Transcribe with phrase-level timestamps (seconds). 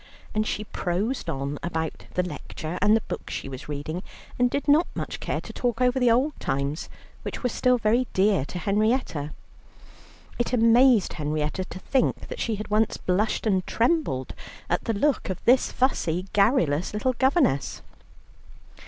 [0.33, 4.01] And she prosed on about the lecture and the books she was reading,
[4.39, 6.89] and did not much care to talk over the old times,
[7.21, 9.29] which were still very dear to Henrietta.
[10.39, 14.33] It amazed Henrietta to think that she had once blushed and trembled
[14.71, 17.83] at the look of this fussy, garrulous little governess.